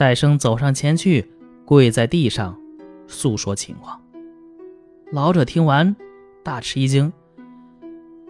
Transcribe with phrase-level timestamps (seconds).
[0.00, 1.30] 戴生走上前去，
[1.66, 2.58] 跪在地上，
[3.06, 4.00] 诉说情况。
[5.12, 5.94] 老者听完，
[6.42, 7.12] 大吃一惊：“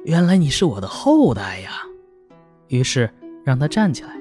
[0.02, 1.70] 原来你是我的后代呀！”
[2.66, 3.08] 于是
[3.44, 4.20] 让他站起来，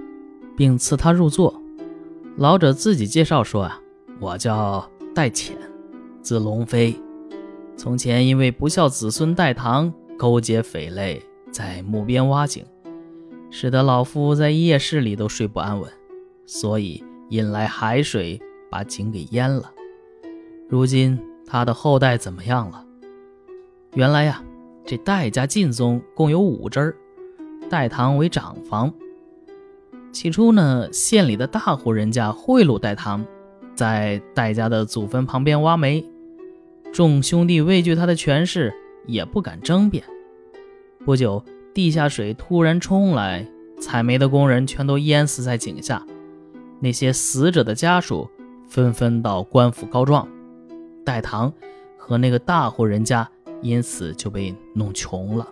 [0.55, 1.59] 并赐他入座。
[2.37, 3.81] 老者自己介绍说：“啊，
[4.19, 5.57] 我叫戴潜，
[6.21, 6.95] 字龙飞。
[7.75, 11.19] 从前因为不孝子孙戴唐勾结匪类，
[11.51, 12.63] 在墓边挖井，
[13.49, 15.91] 使得老夫在夜市里都睡不安稳，
[16.45, 19.71] 所以。”引来海水，把井给淹了。
[20.67, 22.85] 如今他的后代怎么样了？
[23.93, 24.43] 原来呀，
[24.85, 26.95] 这戴家晋宗共有五支儿，
[27.69, 28.93] 戴唐为长房。
[30.11, 33.25] 起初呢，县里的大户人家贿赂戴唐，
[33.75, 36.03] 在戴家的祖坟旁边挖煤。
[36.91, 38.73] 众兄弟畏惧他的权势，
[39.05, 40.03] 也不敢争辩。
[41.05, 41.43] 不久，
[41.73, 43.47] 地下水突然冲来，
[43.79, 46.03] 采煤的工人全都淹死在井下。
[46.79, 48.29] 那些死者的家属
[48.67, 50.27] 纷纷到官府告状，
[51.05, 51.51] 戴唐
[51.97, 53.29] 和那个大户人家
[53.61, 55.47] 因此就被弄穷了，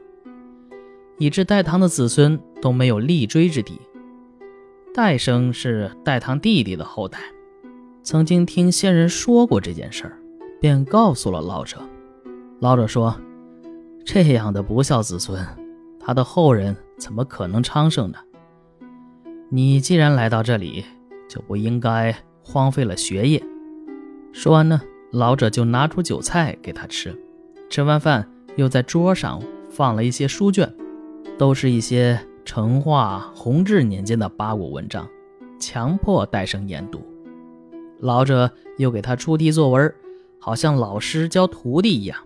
[1.17, 3.81] 以致戴唐的子孙都没有立锥之地。
[4.93, 7.19] 戴生是戴唐弟弟的后代，
[8.03, 10.17] 曾经听先人说过这件事儿，
[10.61, 11.77] 便告诉了老者。
[12.59, 13.15] 老者说
[14.05, 15.45] ：“这样的不孝子孙，
[15.99, 18.17] 他的后人怎么可能昌盛呢？
[19.49, 20.85] 你既然来到这里。”
[21.27, 23.41] 就不应该荒废了学业。
[24.31, 27.17] 说完呢，老者就拿出酒菜给他吃。
[27.69, 30.73] 吃完饭，又在桌上放了一些书卷，
[31.37, 35.07] 都是一些成化、弘治年间的八股文章，
[35.59, 37.01] 强迫戴生研读。
[37.99, 39.93] 老者又给他出题作文，
[40.39, 42.17] 好像老师教徒弟一样。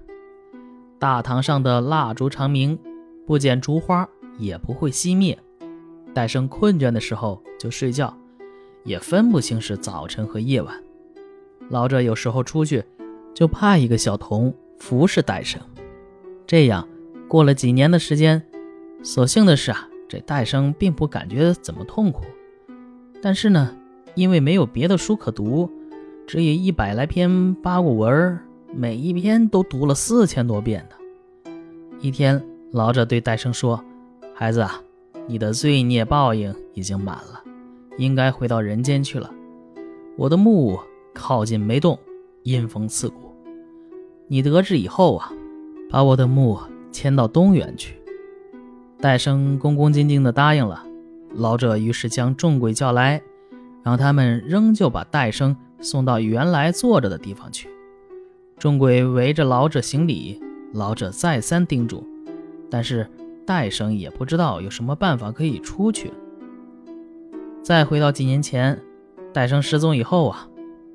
[0.99, 2.77] 大堂上的蜡烛长明，
[3.25, 4.07] 不见烛花
[4.37, 5.37] 也不会熄灭。
[6.13, 8.15] 戴生困倦的时候就睡觉。
[8.83, 10.75] 也分不清是早晨和夜晚。
[11.69, 12.83] 老者有时候出去，
[13.33, 15.61] 就派一个小童服侍戴生。
[16.45, 16.87] 这样
[17.27, 18.43] 过了几年的时间，
[19.03, 22.23] 所幸的是啊，这戴生并不感觉怎么痛苦。
[23.21, 23.75] 但是呢，
[24.15, 25.71] 因为没有别的书可读，
[26.27, 28.39] 只有一百来篇八股文，
[28.73, 31.51] 每一篇都读了四千多遍呢。
[32.01, 33.81] 一天，老者对戴生说
[34.33, 34.81] ：“孩子啊，
[35.27, 37.43] 你的罪孽报应已经满了。”
[38.01, 39.29] 应该回到人间去了。
[40.17, 40.79] 我的墓
[41.13, 41.99] 靠近梅洞，
[42.41, 43.31] 阴风刺骨。
[44.27, 45.31] 你得知以后啊，
[45.87, 46.57] 把我的墓
[46.91, 47.95] 迁到东园去。
[48.99, 50.83] 戴生恭恭敬敬地答应了。
[51.35, 53.21] 老者于是将众鬼叫来，
[53.83, 57.69] 让他们仍旧把戴生送到原来坐着的地方去。
[58.57, 60.41] 众鬼围着老者行礼，
[60.73, 62.03] 老者再三叮嘱，
[62.67, 63.07] 但是
[63.45, 66.11] 戴生也不知道有什么办法可以出去。
[67.63, 68.81] 再回到几年前，
[69.31, 70.47] 戴生失踪以后啊，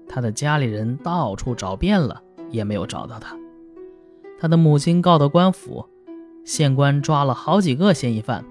[0.08, 3.36] 他的家里人到处找遍了，也没有找到他。
[4.38, 5.86] 他的母亲告到官府，
[6.44, 8.44] 县官抓了好几个嫌疑犯，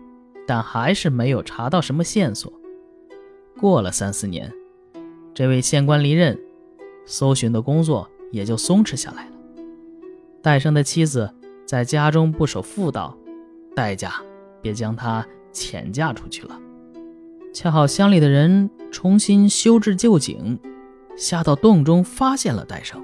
[0.48, 2.52] 但还是没有查到什么线索。
[3.60, 4.52] 过了三四年，
[5.34, 6.40] 这位县官离任，
[7.06, 9.32] 搜寻的工作也就松弛下来了。
[10.42, 11.30] 戴生的妻子
[11.66, 13.16] 在家中不守妇道，
[13.76, 14.14] 戴家
[14.62, 16.60] 便将她遣嫁出去了。
[17.56, 20.60] 恰好乡里的人重新修治旧井，
[21.16, 23.02] 下到洞中发现了戴生，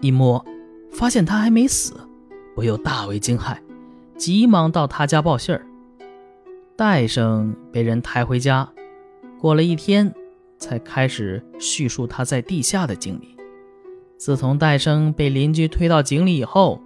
[0.00, 0.42] 一摸
[0.90, 1.92] 发现他还没死，
[2.54, 3.58] 不由大为惊骇，
[4.16, 5.66] 急忙到他家报信儿。
[6.76, 8.66] 戴生被人抬回家，
[9.38, 10.14] 过了一天，
[10.56, 13.36] 才开始叙述他在地下的经历。
[14.16, 16.80] 自从戴生被邻居推到井里以后，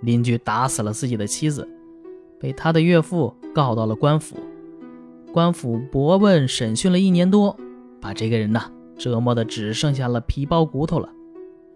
[0.00, 1.68] 邻居打死了自己的妻子，
[2.40, 4.36] 被他的岳父告到了官府。
[5.34, 7.56] 官府驳问审讯了一年多，
[8.00, 11.08] 把这个人呢折磨的只剩下了皮包骨头了，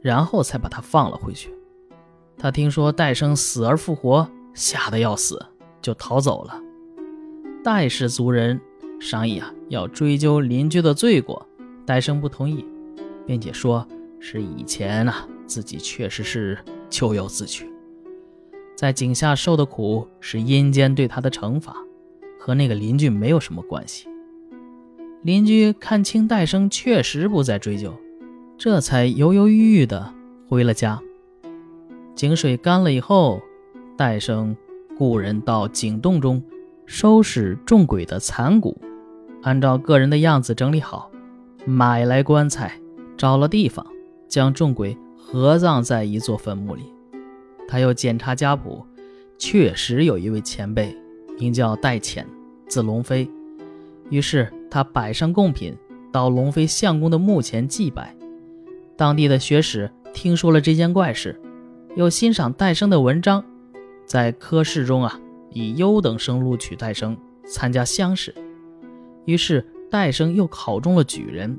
[0.00, 1.52] 然后才把他放了回去。
[2.36, 5.44] 他听说戴生死而复活，吓得要死，
[5.82, 6.54] 就逃走了。
[7.64, 8.60] 戴氏族人
[9.00, 11.44] 商议啊，要追究邻居的罪过，
[11.84, 12.64] 戴生不同意，
[13.26, 13.84] 并且说
[14.20, 16.56] 是以前啊自己确实是
[16.88, 17.68] 咎由自取，
[18.76, 21.74] 在井下受的苦是阴间对他的惩罚。
[22.48, 24.08] 和那个邻居没有什么关系。
[25.20, 27.92] 邻居看清戴生确实不再追究，
[28.56, 30.14] 这才犹犹豫豫的
[30.48, 30.98] 回了家。
[32.14, 33.42] 井水干了以后，
[33.98, 34.56] 戴生
[34.96, 36.42] 雇人到井洞中
[36.86, 38.80] 收拾众鬼的残骨，
[39.42, 41.10] 按照个人的样子整理好，
[41.66, 42.80] 买来棺材，
[43.14, 43.86] 找了地方，
[44.26, 46.84] 将众鬼合葬在一座坟墓里。
[47.68, 48.82] 他又检查家谱，
[49.36, 50.96] 确实有一位前辈，
[51.38, 52.26] 名叫戴潜。
[52.68, 53.28] 字龙飞，
[54.10, 55.76] 于是他摆上贡品，
[56.12, 58.14] 到龙飞相公的墓前祭拜。
[58.96, 61.40] 当地的学史听说了这件怪事，
[61.96, 63.44] 又欣赏戴生的文章，
[64.04, 65.20] 在科试中啊，
[65.50, 67.16] 以优等生录取戴生
[67.46, 68.34] 参加乡试。
[69.24, 71.58] 于是戴生又考中了举人。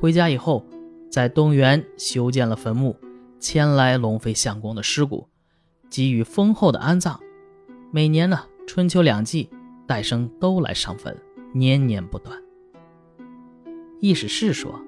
[0.00, 0.64] 回家以后，
[1.10, 2.96] 在东园修建了坟墓，
[3.38, 5.28] 迁来龙飞相公的尸骨，
[5.90, 7.20] 给予丰厚的安葬。
[7.90, 9.48] 每年呢，春秋两季，
[9.92, 11.14] 戴生都来上坟，
[11.52, 12.34] 年年不断。
[14.00, 14.80] 意史是说。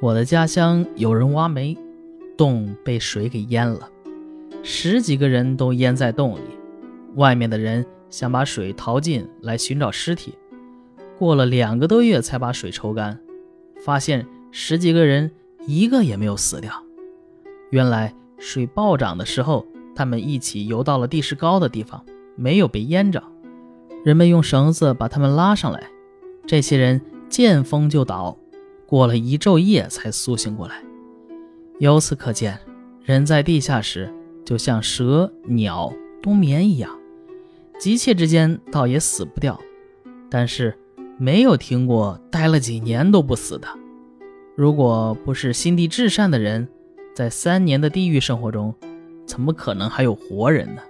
[0.00, 1.76] 我的家乡有人挖煤，
[2.34, 3.90] 洞被水给淹了，
[4.62, 6.40] 十几个人都淹在洞里。
[7.16, 10.34] 外面的人想把水淘尽来寻找尸体，
[11.18, 13.20] 过了两个多月才把水抽干，
[13.84, 15.30] 发现十几个人
[15.66, 16.72] 一个也没有死掉。
[17.68, 22.02] 原来水暴涨的时候，他们一起游到了地势高的地方，
[22.34, 23.22] 没有被淹着。
[24.04, 25.84] 人们用绳子把他们拉上来，
[26.46, 28.36] 这些人见风就倒。
[28.84, 30.82] 过了一昼夜才苏醒过来。
[31.78, 32.58] 由此可见，
[33.02, 34.12] 人在地下时
[34.44, 35.90] 就像蛇、鸟
[36.20, 36.90] 冬眠一样，
[37.78, 39.58] 急切之间倒也死不掉。
[40.28, 40.76] 但是
[41.16, 43.68] 没有听过待了几年都不死的。
[44.54, 46.68] 如果不是心地至善的人，
[47.14, 48.74] 在三年的地狱生活中，
[49.24, 50.82] 怎么可能还有活人呢？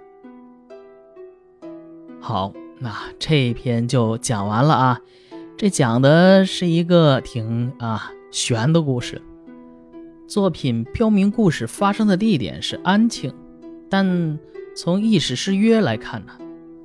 [2.19, 2.51] 好，
[2.83, 4.99] 那这一篇就讲完了啊。
[5.55, 9.21] 这讲的是一个挺啊悬的故事。
[10.27, 13.33] 作品标明故事发生的地点是安庆，
[13.89, 14.37] 但
[14.75, 16.33] 从《异史诗约》来看呢，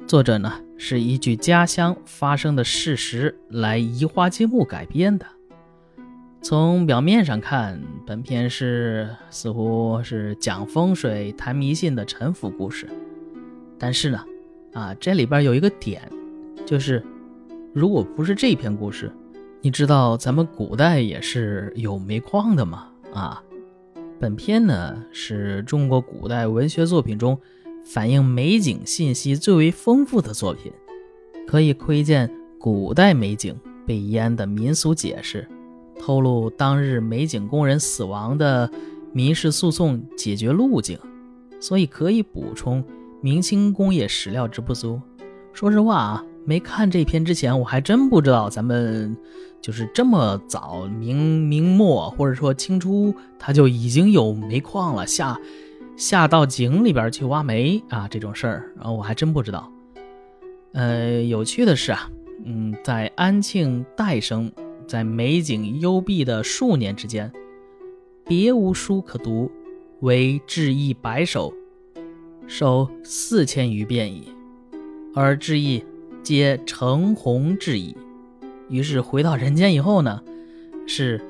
[0.07, 5.27] 作者呢是依据家乡发生的事实来移花接木改编的。
[6.41, 12.89] 从表面上看，本片是似乎是讲风水、谈迷信的陈腐故事，
[13.77, 14.25] 但是呢，
[14.73, 16.03] 啊这里边有一个点，
[16.65, 17.05] 就是。
[17.75, 19.13] 如果不是这篇故事，
[19.61, 22.89] 你知道咱们古代也是有煤矿的吗？
[23.13, 23.41] 啊，
[24.19, 27.39] 本篇呢是中国古代文学作品中
[27.85, 30.73] 反映美景信息最为丰富的作品，
[31.47, 32.29] 可以窥见
[32.59, 33.55] 古代美景
[33.87, 35.47] 被淹的民俗解释，
[36.01, 38.69] 透露当日美景工人死亡的
[39.13, 40.99] 民事诉讼解决路径，
[41.61, 42.83] 所以可以补充
[43.21, 45.01] 明清工业史料之不足。
[45.53, 46.25] 说实话啊。
[46.45, 49.15] 没看这篇之前，我还真不知道咱们
[49.61, 55.39] 就是这么早明明末或者说清初，它就已经有煤矿了，下
[55.95, 59.71] 下到井里边去挖煤啊这种事儿，然后我还真不知道。
[60.73, 62.11] 呃，有趣的是啊，
[62.47, 64.51] 嗯，在安庆戴生
[64.87, 67.31] 在美景幽闭的数年之间，
[68.25, 69.53] 别无书可读，
[70.01, 71.53] 唯志一百首，
[72.49, 74.33] 首四千余遍矣，
[75.15, 75.85] 而志意。
[76.21, 77.97] 皆成红之意，
[78.69, 80.23] 于是回到人间以后呢，
[80.87, 81.23] 是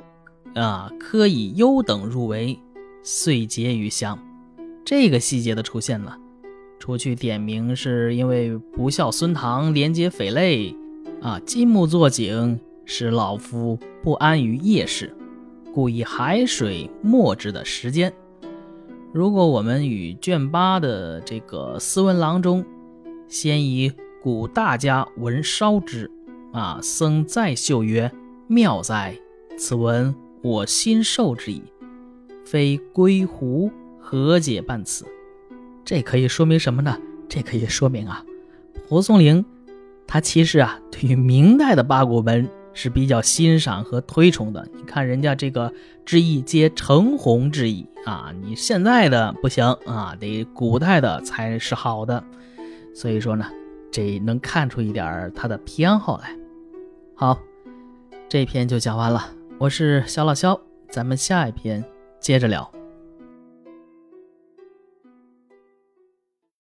[0.55, 2.59] 啊，科以优等入围，
[3.05, 4.19] 遂结于乡。
[4.85, 6.17] 这个细节的出现呢，
[6.81, 10.75] 除去点名是因为不孝孙唐连接匪类
[11.21, 15.15] 啊，金木作景，使老夫不安于夜市，
[15.73, 18.13] 故以海水没之的时间。
[19.19, 22.65] 如果我们与卷八的这个《斯文郎》中，
[23.27, 23.91] 先以。
[24.23, 26.09] 古大家闻烧之，
[26.53, 28.13] 啊，僧再秀曰
[28.47, 29.19] ：“妙哉！
[29.57, 31.63] 此文我心受之矣。
[32.45, 35.05] 非归胡何解半此？”
[35.85, 36.97] 这可以说明什么呢？
[37.29, 38.25] 这可以说明啊，
[38.89, 39.45] 蒲松龄
[40.07, 42.49] 他其实啊，对于明代的八股文
[42.79, 44.65] 是比较欣赏和推崇的。
[44.73, 45.73] 你看人家这个
[46.05, 52.23] 之意皆成红之意啊，你现在的不行啊，得古代的才是好的。
[52.95, 53.45] 所以说呢。
[53.91, 56.37] 这能看出一点他的偏好来。
[57.15, 57.41] 好，
[58.29, 59.31] 这篇就讲完了。
[59.57, 61.83] 我是小老肖，咱们下一篇
[62.21, 62.71] 接着聊。